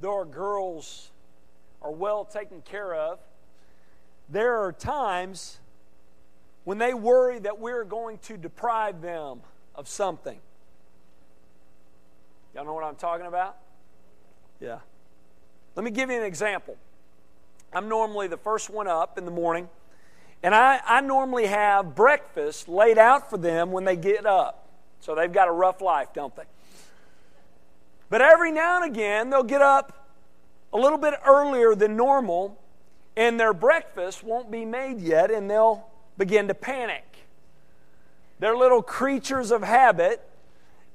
[0.00, 1.10] though our girls
[1.82, 3.18] are well taken care of,
[4.28, 5.58] there are times
[6.64, 9.40] when they worry that we're going to deprive them
[9.74, 10.38] of something.
[12.54, 13.56] Y'all know what I'm talking about?
[14.60, 14.78] Yeah.
[15.76, 16.76] Let me give you an example.
[17.72, 19.68] I'm normally the first one up in the morning,
[20.42, 24.68] and I, I normally have breakfast laid out for them when they get up.
[25.00, 26.42] So they've got a rough life, don't they?
[28.10, 30.08] But every now and again, they'll get up
[30.72, 32.58] a little bit earlier than normal,
[33.16, 37.04] and their breakfast won't be made yet, and they'll begin to panic.
[38.38, 40.26] They're little creatures of habit,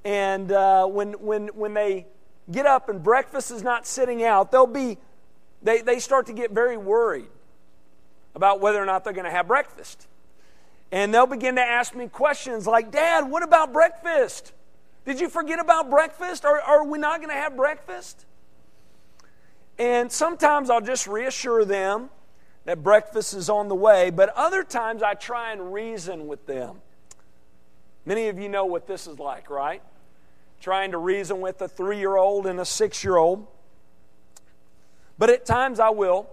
[0.05, 2.07] and uh, when, when, when they
[2.51, 4.97] get up and breakfast is not sitting out, they'll be,
[5.61, 7.29] they, they start to get very worried
[8.35, 10.07] about whether or not they're going to have breakfast.
[10.91, 14.53] And they'll begin to ask me questions like, Dad, what about breakfast?
[15.05, 16.45] Did you forget about breakfast?
[16.45, 18.25] Are, are we not going to have breakfast?
[19.77, 22.09] And sometimes I'll just reassure them
[22.65, 26.77] that breakfast is on the way, but other times I try and reason with them.
[28.05, 29.81] Many of you know what this is like, right?
[30.61, 33.47] Trying to reason with a three year old and a six year old.
[35.17, 36.29] But at times I will.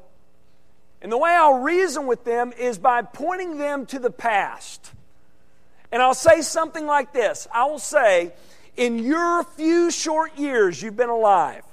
[1.02, 4.92] And the way I'll reason with them is by pointing them to the past.
[5.92, 8.32] And I'll say something like this I will say,
[8.80, 11.64] In your few short years you've been alive,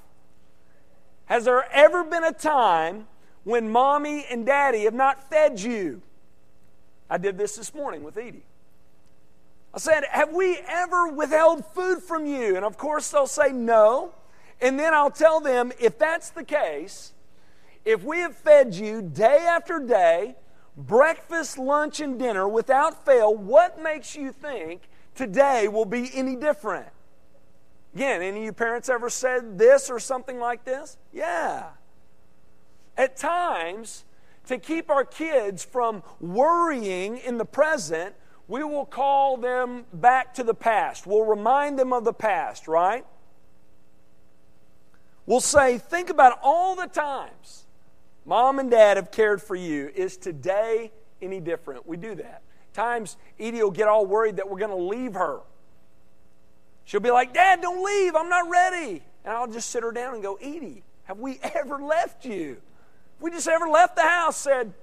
[1.28, 3.08] has there ever been a time
[3.46, 6.02] when mommy and daddy have not fed you?
[7.10, 8.44] I did this this morning with Edie.
[9.74, 12.58] I said, Have we ever withheld food from you?
[12.58, 14.12] And of course, they'll say no.
[14.60, 17.14] And then I'll tell them, if that's the case,
[17.86, 20.36] if we have fed you day after day,
[20.76, 26.88] breakfast, lunch, and dinner without fail, what makes you think today will be any different?
[27.98, 31.00] Again, any of you parents ever said this or something like this?
[31.12, 31.70] Yeah.
[32.96, 34.06] At times,
[34.46, 38.14] to keep our kids from worrying in the present,
[38.48, 41.08] we will call them back to the past.
[41.08, 43.04] We'll remind them of the past, right?
[45.26, 47.66] We'll say, think about all the times
[48.28, 49.92] mom and dad have cared for you.
[49.96, 51.88] Is today any different?
[51.88, 52.44] We do that.
[52.74, 55.40] Times Edie will get all worried that we're going to leave her.
[56.88, 58.16] She'll be like, Dad, don't leave.
[58.16, 59.04] I'm not ready.
[59.26, 62.58] And I'll just sit her down and go, Edie, have we ever left you?
[63.20, 64.74] We just ever left the house, said,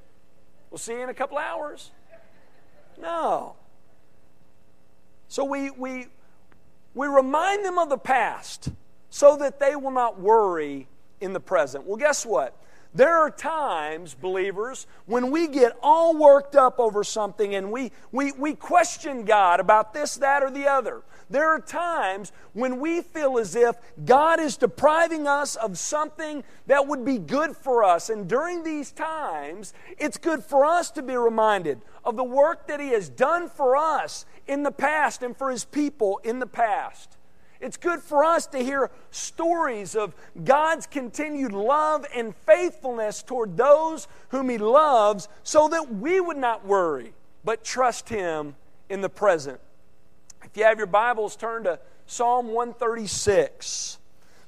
[0.71, 1.93] We'll see you in a couple hours.
[3.01, 3.55] No.
[5.29, 6.09] So we, we,
[6.95, 8.71] we remind them of the past
[9.09, 10.89] so that they will not worry
[11.21, 11.87] in the present.
[11.87, 12.55] Well, guess what?
[12.93, 18.33] There are times, believers, when we get all worked up over something and we, we,
[18.33, 21.03] we question God about this, that, or the other.
[21.31, 26.87] There are times when we feel as if God is depriving us of something that
[26.87, 28.11] would be good for us.
[28.11, 32.81] And during these times, it's good for us to be reminded of the work that
[32.81, 37.17] He has done for us in the past and for His people in the past.
[37.61, 40.15] It's good for us to hear stories of
[40.45, 46.67] God's continued love and faithfulness toward those whom He loves so that we would not
[46.67, 48.57] worry, but trust Him
[48.91, 49.61] in the present.
[50.55, 53.99] If you have your Bibles, turn to Psalm 136.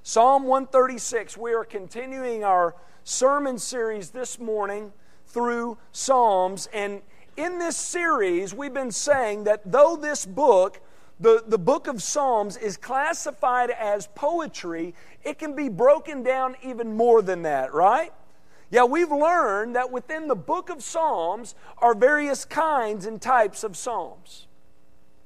[0.05, 4.93] Psalm 136, we are continuing our sermon series this morning
[5.27, 6.69] through Psalms.
[6.73, 7.03] And
[7.37, 10.81] in this series, we've been saying that though this book
[11.19, 16.97] the, the book of Psalms is classified as poetry, it can be broken down even
[16.97, 18.13] more than that, right?
[18.71, 23.77] Yeah, we've learned that within the book of Psalms are various kinds and types of
[23.77, 24.46] Psalms.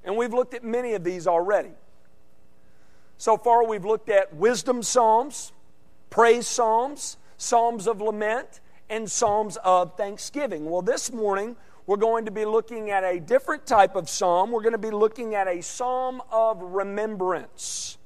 [0.04, 1.72] And we've looked at many of these already.
[3.18, 5.52] So far, we've looked at wisdom Psalms,
[6.08, 10.70] praise Psalms, Psalms of lament, and Psalms of thanksgiving.
[10.70, 11.56] Well, this morning,
[11.86, 14.52] we're going to be looking at a different type of psalm.
[14.52, 17.98] We're going to be looking at a psalm of remembrance.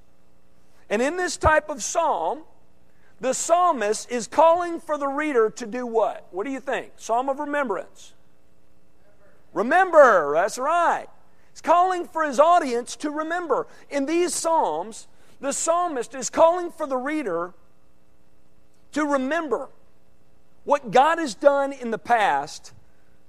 [0.88, 2.42] And in this type of psalm,
[3.20, 6.26] the psalmist is calling for the reader to do what?
[6.30, 6.92] What do you think?
[6.96, 8.14] Psalm of remembrance.
[9.52, 11.06] Remember, remember that's right.
[11.64, 13.66] Calling for his audience to remember.
[13.90, 15.08] In these psalms,
[15.40, 17.54] the psalmist is calling for the reader
[18.92, 19.68] to remember
[20.64, 22.72] what God has done in the past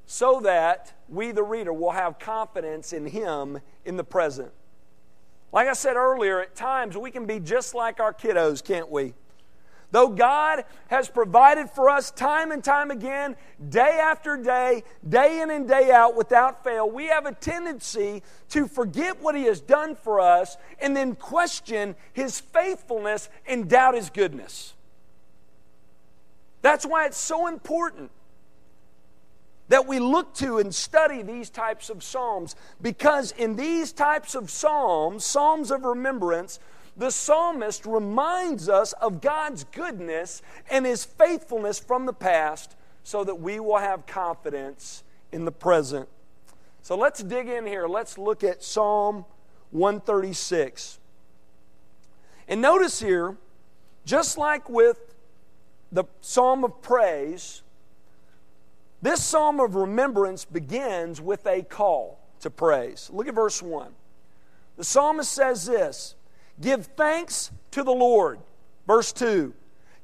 [0.06, 4.52] so that we, the reader, will have confidence in Him in the present.
[5.52, 9.14] Like I said earlier, at times we can be just like our kiddos, can't we?
[9.92, 13.36] Though God has provided for us time and time again,
[13.70, 18.68] day after day, day in and day out, without fail, we have a tendency to
[18.68, 24.10] forget what He has done for us and then question His faithfulness and doubt His
[24.10, 24.74] goodness.
[26.62, 28.12] That's why it's so important
[29.68, 34.50] that we look to and study these types of Psalms because in these types of
[34.50, 36.60] Psalms, Psalms of remembrance,
[36.98, 43.36] the psalmist reminds us of God's goodness and his faithfulness from the past so that
[43.36, 46.08] we will have confidence in the present.
[46.82, 47.88] So let's dig in here.
[47.88, 49.26] Let's look at Psalm
[49.72, 51.00] 136.
[52.48, 53.36] And notice here,
[54.06, 55.16] just like with
[55.92, 57.64] the Psalm of Praise,
[59.02, 63.10] this psalm of remembrance begins with a call to praise.
[63.14, 63.92] Look at verse 1.
[64.78, 66.16] The psalmist says this
[66.62, 68.40] Give thanks to the Lord.
[68.88, 69.54] Verse 2.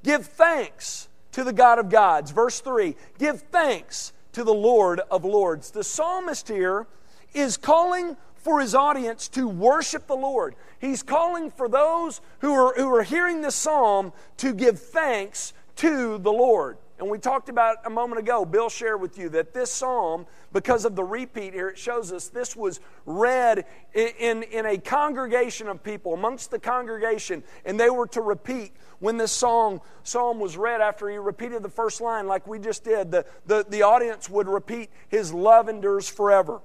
[0.03, 2.31] Give thanks to the God of gods.
[2.31, 2.95] Verse 3.
[3.17, 5.71] Give thanks to the Lord of lords.
[5.71, 6.87] The psalmist here
[7.33, 10.55] is calling for his audience to worship the Lord.
[10.79, 16.17] He's calling for those who are, who are hearing this psalm to give thanks to
[16.17, 16.77] the Lord.
[17.01, 20.85] And we talked about a moment ago, Bill shared with you that this psalm, because
[20.85, 23.65] of the repeat here, it shows us this was read
[23.95, 29.17] in, in, a congregation of people, amongst the congregation, and they were to repeat when
[29.17, 33.09] this song, psalm was read after he repeated the first line, like we just did.
[33.09, 36.61] The, the, the audience would repeat, His love endures forever.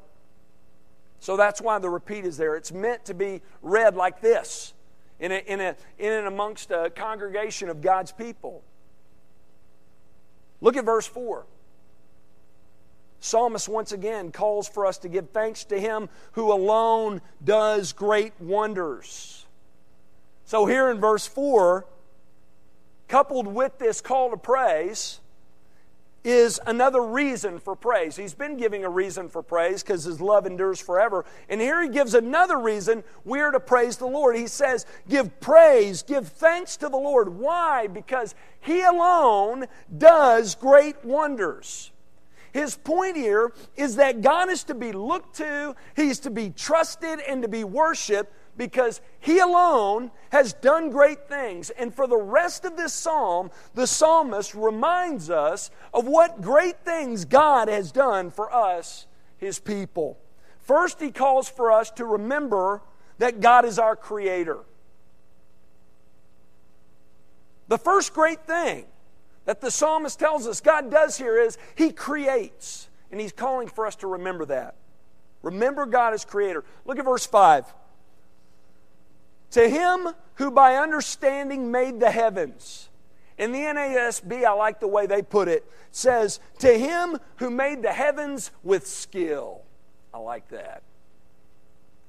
[1.19, 2.57] So that's why the repeat is there.
[2.57, 4.75] It's meant to be read like this
[5.19, 8.63] in, a, in, a, in and amongst a congregation of God's people.
[10.61, 11.45] Look at verse 4.
[13.21, 18.33] Psalmist once again calls for us to give thanks to him who alone does great
[18.41, 19.47] wonders.
[20.45, 21.87] So, here in verse 4,
[23.09, 25.21] coupled with this call to praise,
[26.27, 28.17] is another reason for praise.
[28.17, 31.25] He's been giving a reason for praise because his love endures forever.
[31.49, 34.35] And here he gives another reason we're to praise the Lord.
[34.35, 37.29] He says, Give praise, give thanks to the Lord.
[37.29, 37.87] Why?
[37.87, 41.93] Because he alone does great wonders.
[42.53, 47.21] His point here is that God is to be looked to, He's to be trusted
[47.21, 51.71] and to be worshiped because he alone has done great things.
[51.71, 57.25] And for the rest of this psalm, the psalmist reminds us of what great things
[57.25, 59.07] God has done for us,
[59.39, 60.19] his people.
[60.61, 62.83] First, he calls for us to remember
[63.19, 64.59] that God is our creator.
[67.69, 68.87] The first great thing
[69.45, 72.89] that the psalmist tells us God does here is he creates.
[73.11, 74.75] And he's calling for us to remember that.
[75.43, 76.65] Remember God as creator.
[76.85, 77.65] Look at verse 5.
[79.57, 82.91] To him who by understanding made the heavens.
[83.39, 87.81] In the NASB, I like the way they put it, says, To him who made
[87.81, 89.63] the heavens with skill.
[90.13, 90.83] I like that.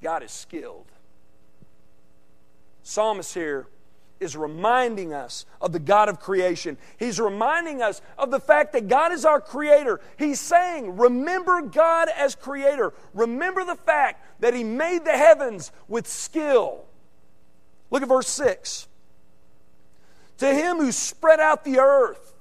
[0.03, 0.88] God is skilled.
[2.83, 3.67] Psalmist here
[4.19, 6.77] is reminding us of the God of creation.
[6.99, 10.01] He's reminding us of the fact that God is our creator.
[10.19, 12.91] He's saying, Remember God as creator.
[13.13, 16.83] Remember the fact that He made the heavens with skill.
[17.89, 18.88] Look at verse 6.
[20.39, 22.34] To him who spread out the earth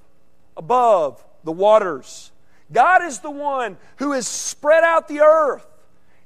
[0.55, 2.31] above the waters.
[2.71, 5.65] God is the one who has spread out the earth.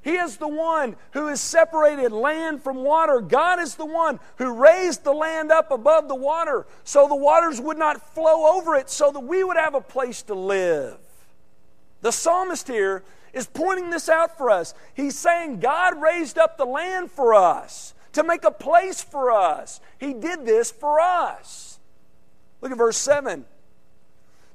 [0.02, 3.20] He is the one who has separated land from water.
[3.20, 7.60] God is the one who raised the land up above the water so the waters
[7.60, 10.98] would not flow over it, so that we would have a place to live.
[12.00, 14.74] The psalmist here is pointing this out for us.
[14.92, 19.80] He's saying God raised up the land for us to make a place for us.
[19.98, 21.78] He did this for us.
[22.60, 23.44] Look at verse 7.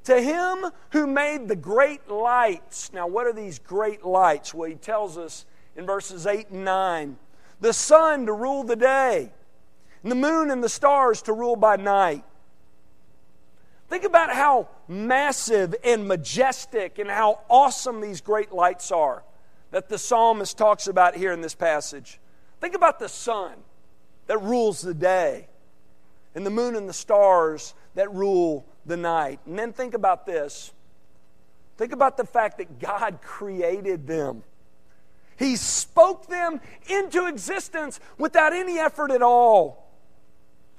[0.06, 2.94] To him who made the great lights.
[2.94, 4.54] Now, what are these great lights?
[4.54, 5.46] Well, he tells us
[5.76, 7.18] in verses 8 and 9
[7.60, 9.32] the sun to rule the day,
[10.04, 12.24] and the moon and the stars to rule by night.
[13.90, 19.24] Think about how massive and majestic and how awesome these great lights are
[19.72, 22.20] that the psalmist talks about here in this passage.
[22.60, 23.54] Think about the sun
[24.28, 25.48] that rules the day,
[26.36, 29.40] and the moon and the stars that rule the night.
[29.46, 30.72] And then think about this.
[31.78, 34.44] Think about the fact that God created them.
[35.38, 36.60] He spoke them
[36.90, 39.88] into existence without any effort at all.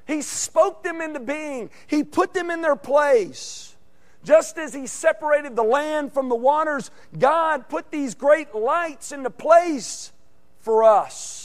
[0.06, 3.76] He spoke them into being, He put them in their place.
[4.24, 9.30] Just as He separated the land from the waters, God put these great lights into
[9.30, 10.12] place
[10.60, 11.37] for us.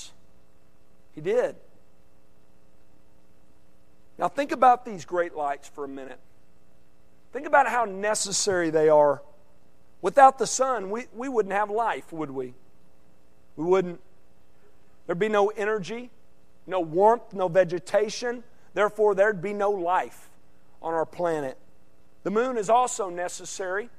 [1.15, 1.55] He did.
[4.17, 6.19] Now, think about these great lights for a minute.
[7.31, 9.21] Think about how necessary they are.
[10.01, 12.53] Without the sun, we, we wouldn't have life, would we?
[13.55, 13.99] We wouldn't.
[15.05, 16.09] There'd be no energy,
[16.67, 18.43] no warmth, no vegetation.
[18.73, 20.29] Therefore, there'd be no life
[20.81, 21.57] on our planet.
[22.23, 23.89] The moon is also necessary.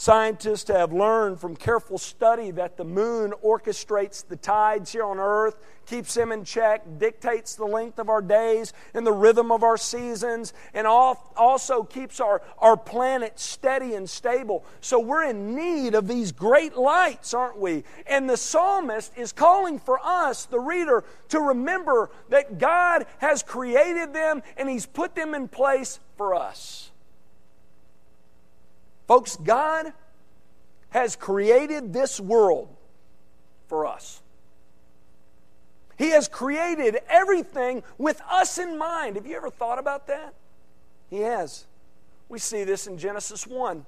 [0.00, 5.56] Scientists have learned from careful study that the moon orchestrates the tides here on earth,
[5.86, 9.76] keeps them in check, dictates the length of our days and the rhythm of our
[9.76, 14.64] seasons, and also keeps our, our planet steady and stable.
[14.80, 17.82] So we're in need of these great lights, aren't we?
[18.06, 24.14] And the psalmist is calling for us, the reader, to remember that God has created
[24.14, 26.87] them and He's put them in place for us.
[29.08, 29.94] Folks, God
[30.90, 32.68] has created this world
[33.66, 34.20] for us.
[35.96, 39.16] He has created everything with us in mind.
[39.16, 40.34] Have you ever thought about that?
[41.08, 41.66] He has.
[42.28, 43.84] We see this in Genesis 1.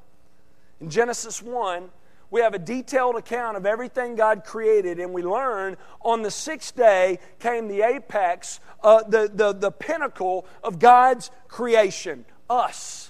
[0.81, 1.91] In Genesis 1,
[2.31, 6.75] we have a detailed account of everything God created, and we learn on the sixth
[6.75, 13.10] day came the apex, uh, the, the, the pinnacle of God's creation, us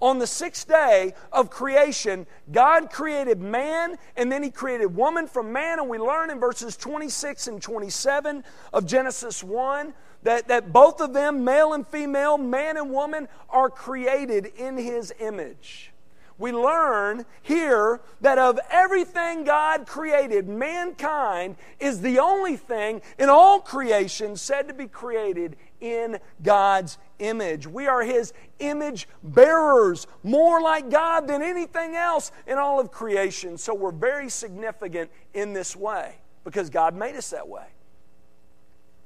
[0.00, 5.52] on the sixth day of creation, God created man and then He created woman from
[5.52, 5.78] man.
[5.78, 11.12] And we learn in verses 26 and 27 of Genesis 1 that, that both of
[11.12, 15.92] them, male and female, man and woman, are created in His image.
[16.38, 23.58] We learn here that of everything God created, mankind is the only thing in all
[23.58, 27.66] creation said to be created in God's image.
[27.66, 33.58] We are His image bearers, more like God than anything else in all of creation.
[33.58, 37.66] So we're very significant in this way because God made us that way.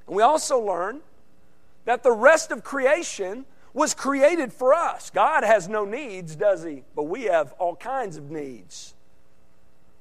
[0.07, 1.01] And we also learn
[1.85, 5.11] that the rest of creation was created for us.
[5.11, 6.85] God has no needs, does he?
[6.95, 8.95] But we have all kinds of needs.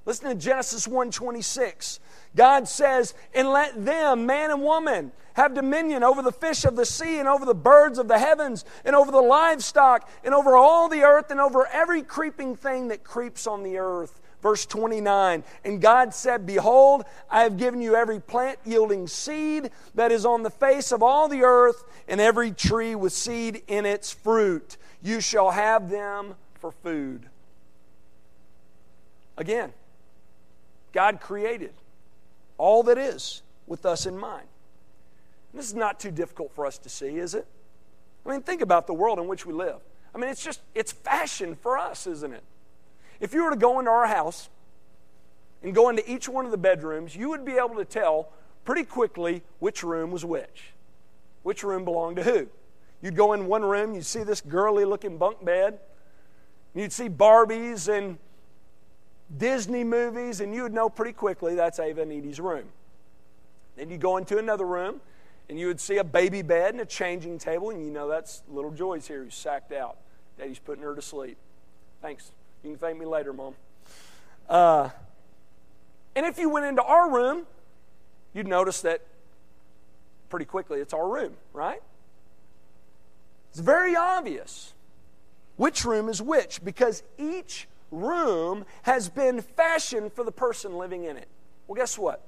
[0.05, 2.00] Listen to Genesis 1:26.
[2.36, 6.86] God says, "And let them, man and woman, have dominion over the fish of the
[6.86, 10.89] sea and over the birds of the heavens and over the livestock and over all
[10.89, 15.81] the earth and over every creeping thing that creeps on the earth." Verse 29 And
[15.81, 20.50] God said, Behold, I have given you every plant yielding seed that is on the
[20.50, 24.77] face of all the earth, and every tree with seed in its fruit.
[25.01, 27.29] You shall have them for food.
[29.38, 29.74] Again,
[30.93, 31.74] God created
[32.57, 34.48] all that is with us in mind.
[35.53, 37.45] This is not too difficult for us to see, is it?
[38.25, 39.77] I mean, think about the world in which we live.
[40.13, 42.43] I mean, it's just, it's fashion for us, isn't it?
[43.19, 44.50] If you were to go into our house
[45.63, 48.29] and go into each one of the bedrooms, you would be able to tell
[48.65, 50.71] pretty quickly which room was which,
[51.43, 52.48] which room belonged to who.
[53.01, 55.79] You'd go in one room, you'd see this girly looking bunk bed,
[56.75, 58.17] you'd see Barbies and
[59.38, 62.66] Disney movies, and you would know pretty quickly that's Ava and Edie's room.
[63.76, 65.02] Then you go into another room,
[65.50, 68.44] and you would see a baby bed and a changing table, and you know that's
[68.50, 69.98] little Joy's here who's sacked out.
[70.38, 71.38] Daddy's putting her to sleep.
[72.02, 72.32] Thanks.
[72.64, 73.56] You can thank me later, Mom.
[74.50, 74.90] Uh,
[76.16, 77.46] and if you went into our room,
[78.34, 79.02] you'd notice that
[80.30, 81.82] pretty quickly it's our room, right?
[83.52, 84.74] It's very obvious
[85.58, 91.17] which room is which because each room has been fashioned for the person living in
[91.17, 91.27] it.
[91.67, 92.24] Well, guess what?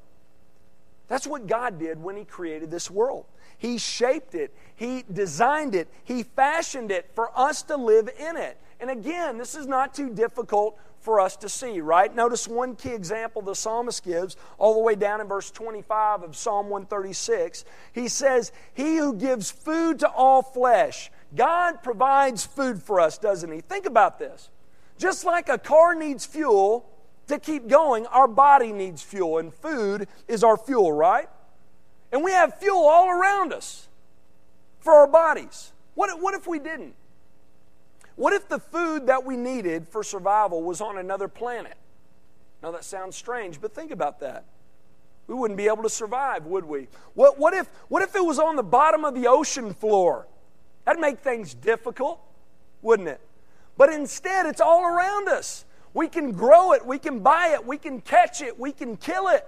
[1.07, 3.25] That's what God did when He created this world.
[3.57, 8.57] He shaped it, He designed it, He fashioned it for us to live in it.
[8.79, 12.13] And again, this is not too difficult for us to see, right?
[12.13, 16.35] Notice one key example the psalmist gives all the way down in verse 25 of
[16.35, 17.65] Psalm 136.
[17.91, 21.11] He says, He who gives food to all flesh.
[21.35, 23.61] God provides food for us, doesn't He?
[23.61, 24.49] Think about this.
[24.97, 26.89] Just like a car needs fuel
[27.27, 31.29] to keep going, our body needs fuel, and food is our fuel, right?
[32.11, 33.87] And we have fuel all around us
[34.79, 35.71] for our bodies.
[35.95, 36.95] What, what if we didn't?
[38.15, 41.75] What if the food that we needed for survival was on another planet?
[42.61, 44.45] Now, that sounds strange, but think about that.
[45.27, 46.87] We wouldn't be able to survive, would we?
[47.13, 50.27] What, what, if, what if it was on the bottom of the ocean floor?
[50.85, 52.19] That'd make things difficult,
[52.81, 53.21] wouldn't it?
[53.77, 55.65] But instead, it's all around us.
[55.93, 59.27] We can grow it, we can buy it, we can catch it, we can kill
[59.27, 59.47] it.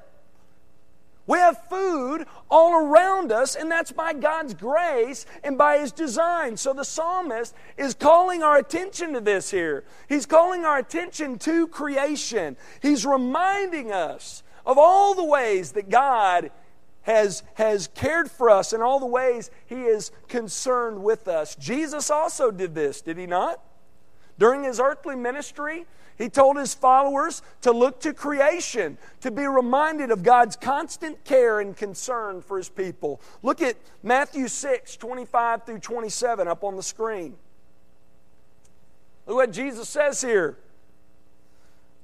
[1.27, 6.55] We have food all around us, and that's by God's grace and by His design.
[6.55, 9.85] So the psalmist is calling our attention to this here.
[10.07, 12.57] He's calling our attention to creation.
[12.79, 16.51] He's reminding us of all the ways that God
[17.01, 21.55] has, has cared for us and all the ways He is concerned with us.
[21.55, 23.59] Jesus also did this, did He not?
[24.37, 25.85] During His earthly ministry,
[26.17, 31.59] he told his followers to look to creation, to be reminded of God's constant care
[31.59, 33.19] and concern for his people.
[33.43, 37.35] Look at Matthew 6, 25 through 27 up on the screen.
[39.27, 40.57] Look what Jesus says here.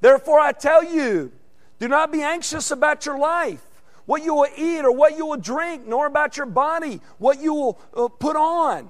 [0.01, 1.31] Therefore, I tell you,
[1.79, 3.63] do not be anxious about your life,
[4.05, 7.53] what you will eat or what you will drink, nor about your body, what you
[7.53, 8.89] will uh, put on.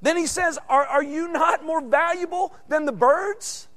[0.00, 3.68] Then he says, are, are you not more valuable than the birds?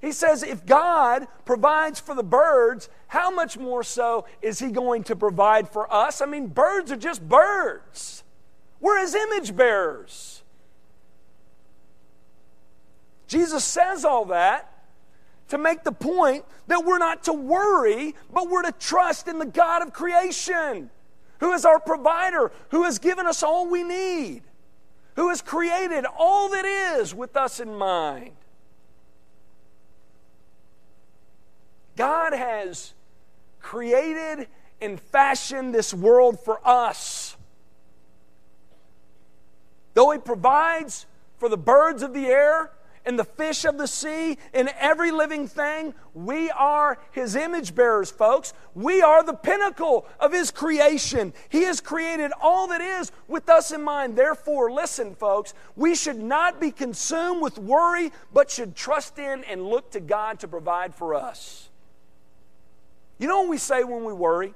[0.00, 5.04] He says, if God provides for the birds, how much more so is he going
[5.04, 6.20] to provide for us?
[6.20, 8.22] I mean, birds are just birds.
[8.80, 10.42] We're his image bearers.
[13.26, 14.70] Jesus says all that
[15.48, 19.46] to make the point that we're not to worry, but we're to trust in the
[19.46, 20.90] God of creation,
[21.40, 24.42] who is our provider, who has given us all we need
[25.14, 28.32] who has created all that is with us in mind.
[31.96, 32.92] God has
[33.60, 34.48] created
[34.80, 37.36] and fashioned this world for us.
[39.94, 41.06] Though He provides
[41.38, 42.72] for the birds of the air,
[43.06, 45.94] and the fish of the sea and every living thing.
[46.14, 48.54] We are His image bearers, folks.
[48.74, 51.32] We are the pinnacle of His creation.
[51.48, 54.16] He has created all that is with us in mind.
[54.16, 59.62] Therefore, listen, folks, we should not be consumed with worry, but should trust in and
[59.62, 61.68] look to God to provide for us.
[63.18, 64.54] You know what we say when we worry?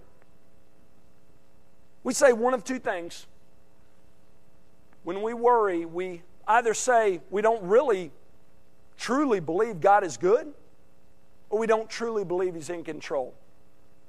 [2.03, 3.27] We say one of two things.
[5.05, 8.11] When we worry, we either say we don't really
[8.99, 10.53] truly believe God is good
[11.51, 13.35] or we don't truly believe He's in control.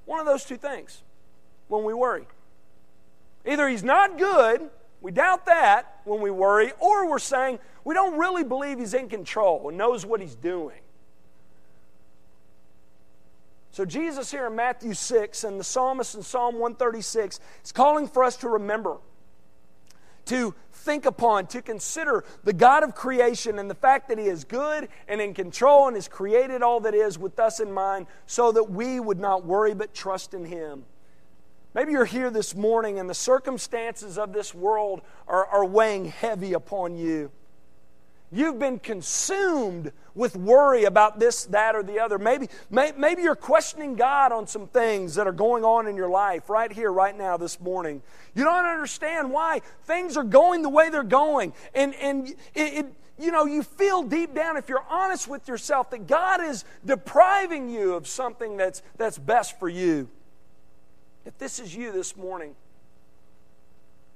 [0.05, 1.03] One of those two things
[1.67, 2.27] when we worry.
[3.45, 4.69] Either He's not good,
[5.01, 9.07] we doubt that when we worry, or we're saying we don't really believe He's in
[9.07, 10.79] control and knows what He's doing.
[13.71, 18.23] So, Jesus here in Matthew 6 and the psalmist in Psalm 136 is calling for
[18.23, 18.97] us to remember
[20.29, 24.43] to think upon, to consider the God of creation and the fact that He is
[24.43, 28.51] good and in control and has created all that is with us in mind so
[28.51, 30.85] that we would not worry but trust in Him.
[31.73, 36.53] Maybe you're here this morning and the circumstances of this world are, are weighing heavy
[36.53, 37.31] upon you.
[38.31, 42.19] You've been consumed with worry about this, that, or the other.
[42.19, 46.09] Maybe, may, maybe you're questioning God on some things that are going on in your
[46.09, 48.03] life right here, right now, this morning.
[48.35, 51.53] You don't understand why things are going the way they're going.
[51.73, 52.85] And, and it, it
[53.17, 57.67] you know, you feel deep down, if you're honest with yourself, that God is depriving
[57.67, 60.07] you of something that's, that's best for you.
[61.25, 62.55] If this is you this morning,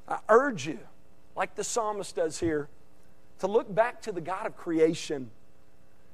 [0.08, 0.80] I urge you,
[1.36, 2.70] like the psalmist does here,
[3.44, 5.30] to look back to the God of creation,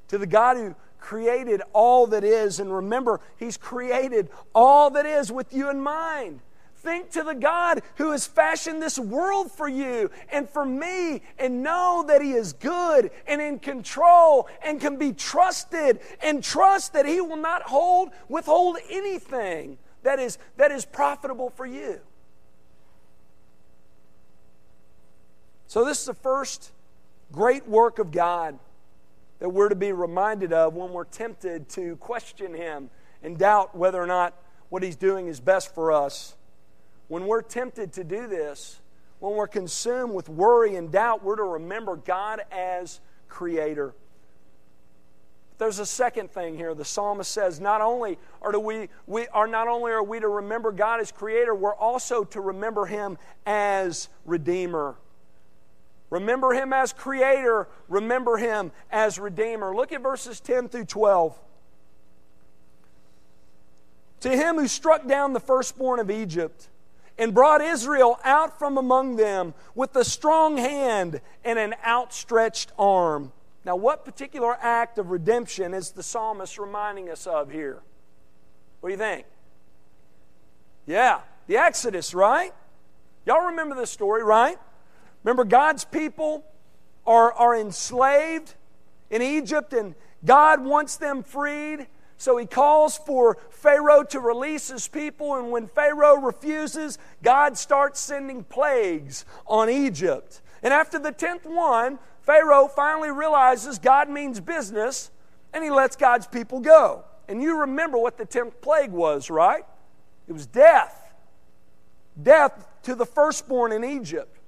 [0.07, 2.59] to the God who created all that is.
[2.59, 6.39] And remember, He's created all that is with you in mind.
[6.77, 11.61] Think to the God who has fashioned this world for you and for me, and
[11.61, 17.05] know that He is good and in control and can be trusted, and trust that
[17.05, 21.99] He will not hold, withhold anything that is, that is profitable for you.
[25.67, 26.71] So, this is the first
[27.31, 28.57] great work of God
[29.39, 32.89] that we're to be reminded of when we're tempted to question Him
[33.23, 34.33] and doubt whether or not
[34.69, 36.35] what He's doing is best for us.
[37.07, 38.81] When we're tempted to do this,
[39.19, 43.93] when we're consumed with worry and doubt, we're to remember God as Creator.
[45.57, 46.73] There's a second thing here.
[46.73, 50.71] The psalmist says, not only are we, we are not only are we to remember
[50.71, 54.95] God as Creator, we're also to remember Him as Redeemer.
[56.09, 59.75] Remember him as creator, remember him as redeemer.
[59.75, 61.39] Look at verses 10 through 12.
[64.21, 66.67] To him who struck down the firstborn of Egypt
[67.17, 73.31] and brought Israel out from among them with a strong hand and an outstretched arm.
[73.65, 77.81] Now, what particular act of redemption is the psalmist reminding us of here?
[78.79, 79.25] What do you think?
[80.87, 82.53] Yeah, the Exodus, right?
[83.25, 84.57] Y'all remember this story, right?
[85.23, 86.45] Remember, God's people
[87.05, 88.55] are, are enslaved
[89.09, 91.87] in Egypt, and God wants them freed.
[92.17, 97.99] So he calls for Pharaoh to release his people, and when Pharaoh refuses, God starts
[97.99, 100.41] sending plagues on Egypt.
[100.61, 105.11] And after the tenth one, Pharaoh finally realizes God means business
[105.53, 107.03] and he lets God's people go.
[107.27, 109.63] And you remember what the 10th plague was, right?
[110.27, 111.13] It was death.
[112.21, 114.38] Death to the firstborn in Egypt.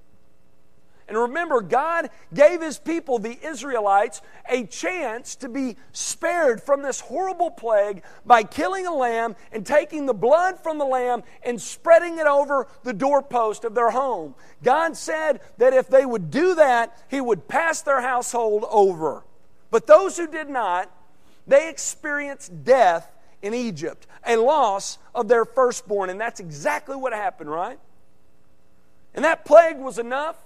[1.08, 7.00] And remember, God gave his people, the Israelites, a chance to be spared from this
[7.00, 12.18] horrible plague by killing a lamb and taking the blood from the lamb and spreading
[12.18, 14.34] it over the doorpost of their home.
[14.62, 19.24] God said that if they would do that, he would pass their household over.
[19.70, 20.90] But those who did not,
[21.46, 23.10] they experienced death
[23.42, 26.10] in Egypt, a loss of their firstborn.
[26.10, 27.78] And that's exactly what happened, right?
[29.14, 30.36] And that plague was enough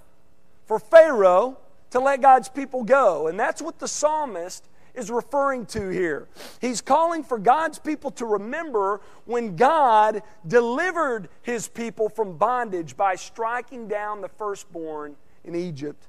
[0.66, 1.58] for Pharaoh
[1.90, 3.28] to let God's people go.
[3.28, 6.26] And that's what the psalmist is referring to here.
[6.60, 13.14] He's calling for God's people to remember when God delivered his people from bondage by
[13.14, 16.08] striking down the firstborn in Egypt.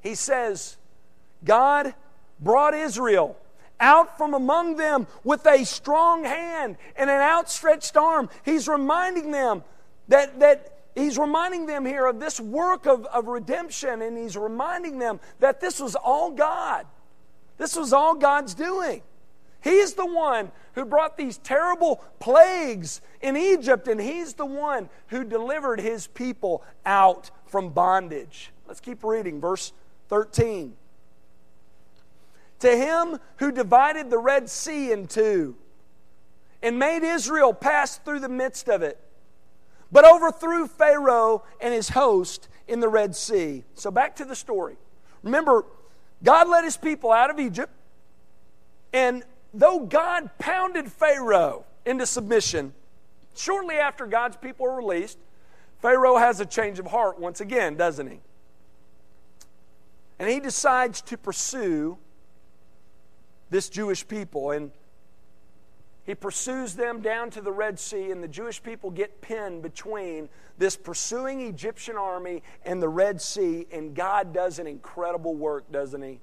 [0.00, 0.76] He says,
[1.44, 1.94] God
[2.40, 3.36] brought Israel
[3.78, 8.28] out from among them with a strong hand and an outstretched arm.
[8.44, 9.62] He's reminding them
[10.08, 14.98] that, that he's reminding them here of this work of, of redemption, and he's reminding
[14.98, 16.86] them that this was all God.
[17.58, 19.02] This was all God's doing.
[19.62, 25.24] He's the one who brought these terrible plagues in Egypt, and He's the one who
[25.24, 28.50] delivered His people out from bondage.
[28.66, 29.72] Let's keep reading, verse
[30.08, 30.74] 13.
[32.60, 35.56] To Him who divided the Red Sea in two
[36.62, 38.98] and made Israel pass through the midst of it
[39.92, 43.62] but overthrew Pharaoh and his host in the Red Sea.
[43.74, 44.76] So back to the story.
[45.22, 45.64] Remember,
[46.24, 47.72] God led his people out of Egypt,
[48.92, 52.72] and though God pounded Pharaoh into submission,
[53.36, 55.18] shortly after God's people are released,
[55.80, 58.20] Pharaoh has a change of heart once again, doesn't he?
[60.18, 61.98] And he decides to pursue
[63.50, 64.52] this Jewish people.
[64.52, 64.70] And
[66.04, 70.28] he pursues them down to the Red Sea, and the Jewish people get pinned between
[70.58, 73.66] this pursuing Egyptian army and the Red Sea.
[73.70, 76.20] And God does an incredible work, doesn't He?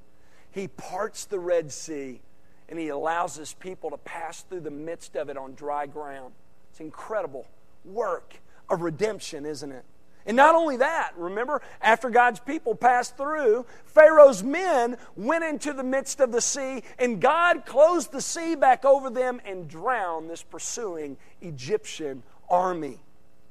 [0.52, 2.22] He parts the Red Sea
[2.68, 6.34] and He allows His people to pass through the midst of it on dry ground.
[6.72, 7.48] It's incredible
[7.86, 8.36] work
[8.70, 9.86] of redemption, isn't it?
[10.30, 15.82] And not only that, remember, after God's people passed through, Pharaoh's men went into the
[15.82, 20.44] midst of the sea, and God closed the sea back over them and drowned this
[20.44, 23.00] pursuing Egyptian army.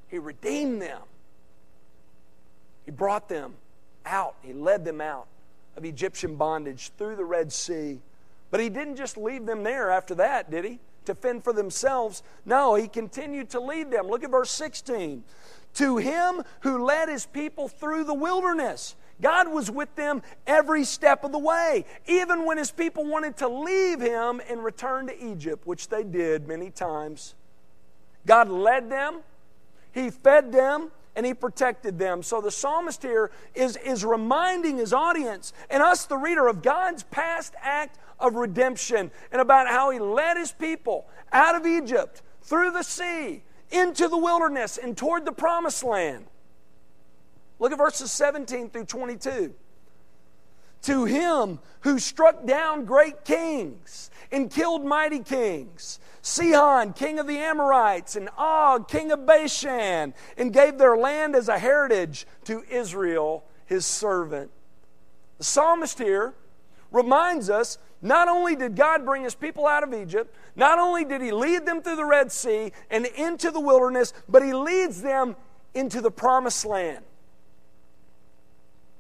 [0.07, 1.01] He redeemed them,
[2.85, 3.55] He brought them
[4.07, 5.27] out, He led them out
[5.77, 7.99] of Egyptian bondage through the Red Sea.
[8.53, 10.79] But He didn't just leave them there after that, did He?
[11.07, 12.23] To fend for themselves.
[12.47, 14.07] No, He continued to lead them.
[14.07, 15.25] Look at verse 16
[15.75, 18.97] to him who led his people through the wilderness.
[19.21, 23.49] God was with them every step of the way, even when his people wanted to
[23.49, 27.35] leave him and return to Egypt, which they did many times.
[28.27, 29.21] God led them,
[29.93, 32.23] he fed them, and he protected them.
[32.23, 37.03] So the psalmist here is, is reminding his audience and us, the reader, of God's
[37.05, 42.71] past act of redemption and about how he led his people out of Egypt through
[42.71, 46.27] the sea into the wilderness and toward the promised land.
[47.59, 49.55] Look at verses 17 through 22.
[50.83, 57.39] To him who struck down great kings and killed mighty kings, Sihon, king of the
[57.39, 63.45] Amorites, and Og, king of Bashan, and gave their land as a heritage to Israel,
[63.67, 64.51] his servant.
[65.39, 66.35] The psalmist here
[66.93, 71.21] reminds us not only did God bring his people out of Egypt, not only did
[71.21, 75.35] he lead them through the Red Sea and into the wilderness, but he leads them
[75.75, 77.05] into the promised land.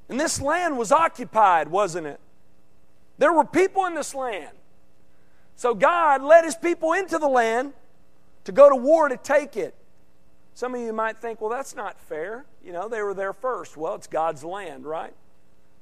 [0.09, 2.21] And this land was occupied, wasn't it?
[3.19, 4.57] There were people in this land.
[5.55, 7.73] So God led his people into the land
[8.45, 9.75] to go to war to take it.
[10.55, 12.47] Some of you might think, well, that's not fair.
[12.65, 13.77] You know, they were there first.
[13.77, 15.13] Well, it's God's land, right?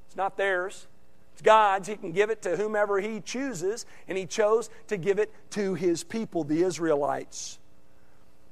[0.07, 0.87] It's not theirs.
[1.37, 1.87] It's God's.
[1.87, 5.75] He can give it to whomever He chooses, and He chose to give it to
[5.75, 7.59] His people, the Israelites.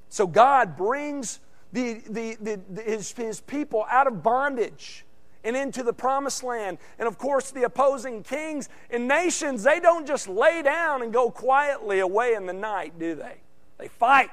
[0.10, 1.40] So God brings
[1.74, 5.04] the, the, the, his, his people out of bondage
[5.44, 6.78] and into the promised land.
[7.00, 11.32] And of course, the opposing kings and nations, they don't just lay down and go
[11.32, 13.38] quietly away in the night, do they?
[13.80, 14.30] They fight.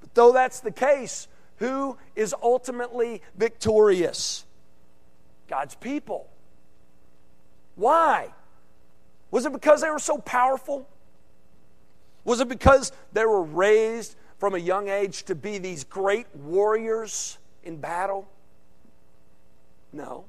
[0.00, 4.44] But though that's the case, who is ultimately victorious?
[5.46, 6.28] God's people.
[7.78, 8.30] Why?
[9.30, 10.86] Was it because they were so powerful?
[12.24, 17.38] Was it because they were raised from a young age to be these great warriors
[17.62, 18.28] in battle?
[19.92, 20.24] No.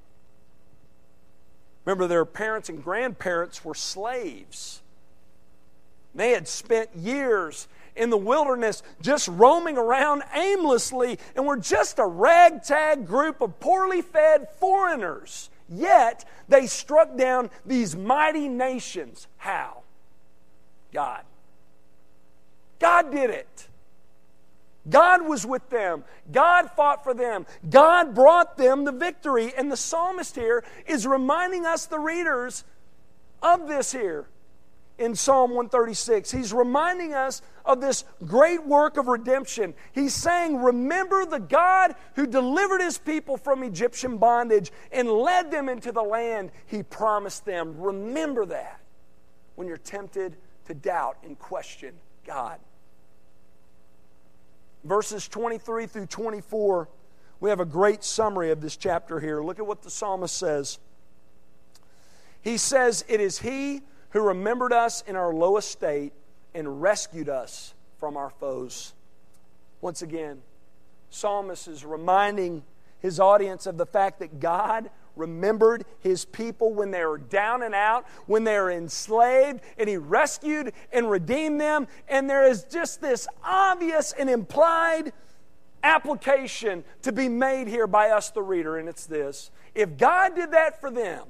[1.86, 4.84] Remember, their parents and grandparents were slaves.
[6.14, 12.06] They had spent years in the wilderness just roaming around aimlessly and were just a
[12.06, 15.50] ragtag group of poorly fed foreigners.
[15.70, 19.28] Yet they struck down these mighty nations.
[19.38, 19.84] How?
[20.94, 21.24] God.
[22.80, 23.68] God did it.
[24.90, 26.04] God was with them.
[26.32, 27.46] God fought for them.
[27.70, 29.54] God brought them the victory.
[29.56, 32.64] And the psalmist here is reminding us, the readers,
[33.42, 34.28] of this here
[35.00, 36.30] in Psalm 136.
[36.30, 39.74] He's reminding us of this great work of redemption.
[39.94, 45.70] He's saying, Remember the God who delivered his people from Egyptian bondage and led them
[45.70, 47.80] into the land he promised them.
[47.80, 48.82] Remember that
[49.56, 50.36] when you're tempted
[50.66, 51.94] to doubt and question
[52.26, 52.60] God.
[54.84, 56.90] Verses 23 through 24,
[57.40, 59.42] we have a great summary of this chapter here.
[59.42, 60.80] Look at what the psalmist says.
[62.42, 66.14] He says, It is He who remembered us in our low estate
[66.54, 68.94] and rescued us from our foes.
[69.82, 70.42] Once again,
[71.10, 72.64] psalmist is reminding
[73.00, 77.76] his audience of the fact that God remembered his people when they were down and
[77.76, 81.88] out, when they were enslaved, and he rescued and redeemed them.
[82.08, 85.12] And there is just this obvious and implied
[85.84, 90.52] application to be made here by us, the reader, and it's this if God did
[90.52, 91.28] that for them,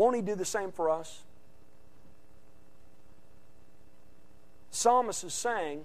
[0.00, 1.24] won't He do the same for us?
[4.70, 5.84] Psalmist is saying,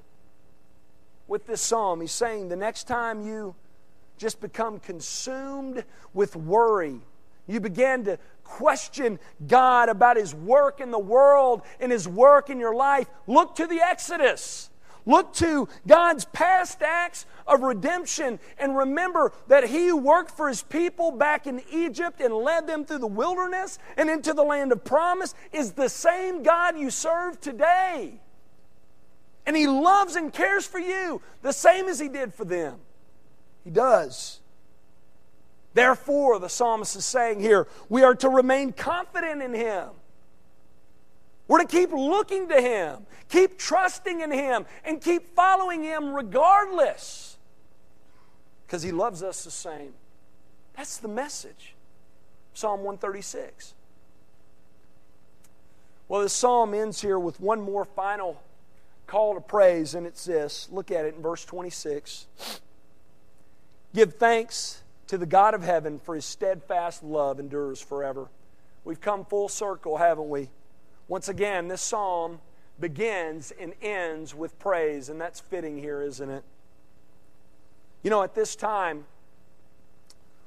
[1.28, 3.56] with this psalm, he's saying the next time you
[4.17, 7.01] just become consumed with worry,
[7.45, 12.58] you begin to question God about His work in the world and His work in
[12.58, 14.69] your life, look to the Exodus.
[15.06, 21.12] Look to God's past acts of redemption and remember that He worked for His people
[21.12, 25.36] back in Egypt and led them through the wilderness and into the land of promise
[25.54, 28.20] is the same God you serve today.
[29.46, 32.80] And He loves and cares for you the same as He did for them.
[33.63, 34.39] He does.
[35.76, 39.89] Therefore, the psalmist is saying here, we are to remain confident in Him.
[41.48, 47.38] We're to keep looking to Him, keep trusting in Him, and keep following Him regardless.
[48.66, 49.94] Because He loves us the same.
[50.76, 51.76] That's the message.
[52.54, 53.74] Psalm 136.
[56.08, 58.42] Well, the psalm ends here with one more final
[59.08, 60.68] call to praise, and it's this.
[60.72, 62.28] Look at it in verse 26.
[63.94, 68.28] Give thanks to the God of heaven, for his steadfast love endures forever.
[68.84, 70.50] We've come full circle, haven't we?
[71.08, 72.39] Once again, this psalm
[72.80, 76.44] begins and ends with praise, and that's fitting here, isn't it?
[78.04, 79.06] You know, at this time,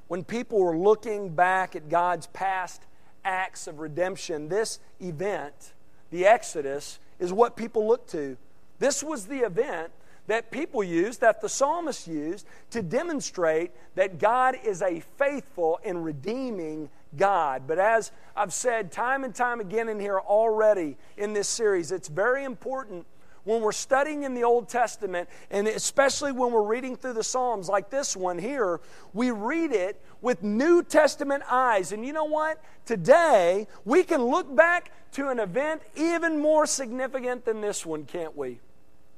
[0.09, 2.83] when people were looking back at God's past
[3.25, 5.73] acts of redemption, this event,
[6.11, 8.37] the Exodus, is what people look to.
[8.79, 9.91] This was the event
[10.29, 16.05] that people used, that the psalmist used, to demonstrate that God is a faithful and
[16.05, 17.67] redeeming God.
[17.67, 22.09] But as I've said time and time again in here already in this series, it's
[22.09, 23.07] very important
[23.45, 27.67] when we're studying in the Old Testament, and especially when we're reading through the Psalms
[27.67, 28.79] like this one here,
[29.15, 31.93] we read it with New Testament eyes.
[31.93, 32.63] And you know what?
[32.85, 38.37] Today, we can look back to an event even more significant than this one, can't
[38.37, 38.61] we?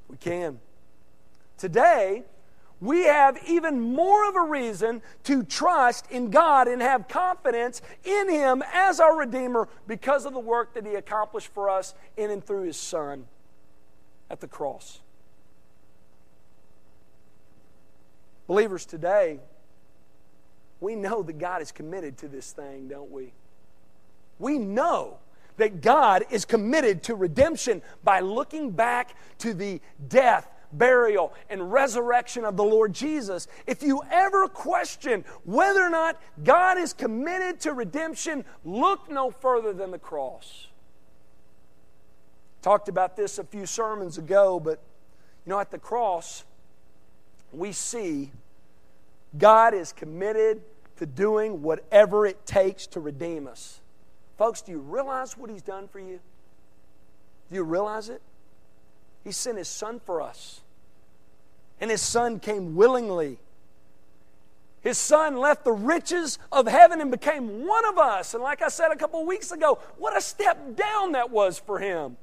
[0.07, 0.61] We can.
[1.59, 2.23] Today,
[2.81, 8.31] we have even more of a reason to trust in God and have confidence in
[8.31, 12.45] Him as our Redeemer because of the work that He accomplished for us in and
[12.45, 13.27] through His Son
[14.31, 15.01] at the cross.
[18.47, 19.39] Believers, today,
[20.81, 23.33] we know that God is committed to this thing, don't we?
[24.39, 25.19] We know
[25.59, 32.45] that God is committed to redemption by looking back to the death burial, and resurrection
[32.45, 37.73] of the Lord Jesus, if you ever question whether or not God is committed to
[37.73, 40.69] redemption, look no further than the cross.
[42.63, 44.81] Talked about this a few sermons ago, but
[45.47, 46.45] you know, at the cross,
[47.53, 48.31] we see
[49.39, 50.61] God is committed
[50.97, 53.81] to doing whatever it takes to redeem us.
[54.37, 56.21] Folks, do you realize what He's done for you?
[57.49, 58.21] Do you realize it?
[59.25, 60.61] He sent His Son for us.
[61.81, 63.39] And His Son came willingly.
[64.83, 68.35] His Son left the riches of heaven and became one of us.
[68.35, 71.79] And like I said a couple weeks ago, what a step down that was for
[71.79, 72.17] Him.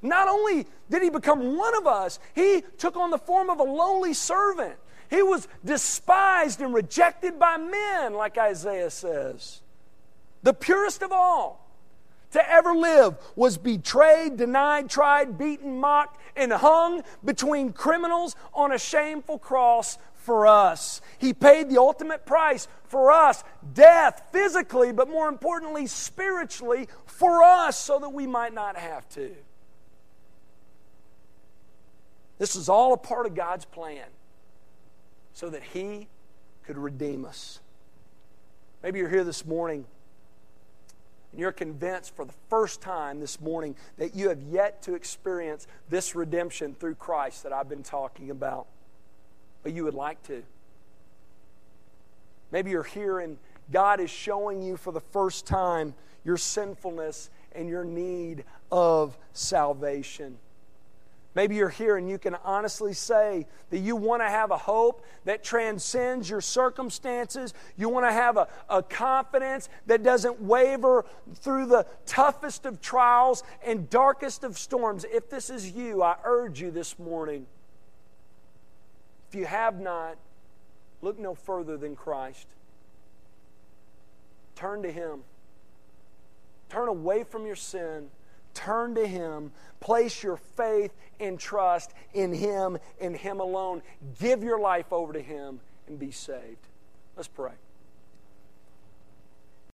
[0.00, 3.64] Not only did He become one of us, He took on the form of a
[3.64, 4.76] lowly servant.
[5.10, 9.60] He was despised and rejected by men, like Isaiah says.
[10.42, 11.63] The purest of all
[12.34, 18.78] to ever live was betrayed, denied, tried, beaten, mocked, and hung between criminals on a
[18.78, 21.00] shameful cross for us.
[21.18, 27.78] He paid the ultimate price for us death physically, but more importantly, spiritually for us
[27.78, 29.32] so that we might not have to.
[32.38, 34.06] This is all a part of God's plan
[35.34, 36.08] so that He
[36.64, 37.60] could redeem us.
[38.82, 39.86] Maybe you're here this morning
[41.34, 45.66] and you're convinced for the first time this morning that you have yet to experience
[45.90, 48.68] this redemption through Christ that I've been talking about,
[49.64, 50.44] but you would like to.
[52.52, 53.36] Maybe you're here and
[53.72, 55.94] God is showing you for the first time
[56.24, 60.38] your sinfulness and your need of salvation.
[61.34, 65.04] Maybe you're here and you can honestly say that you want to have a hope
[65.24, 67.54] that transcends your circumstances.
[67.76, 73.42] You want to have a, a confidence that doesn't waver through the toughest of trials
[73.66, 75.04] and darkest of storms.
[75.12, 77.46] If this is you, I urge you this morning.
[79.28, 80.16] If you have not,
[81.02, 82.46] look no further than Christ.
[84.54, 85.22] Turn to Him.
[86.68, 88.08] Turn away from your sin
[88.54, 89.52] Turn to Him.
[89.80, 93.82] Place your faith and trust in Him and Him alone.
[94.18, 96.66] Give your life over to Him and be saved.
[97.16, 97.52] Let's pray.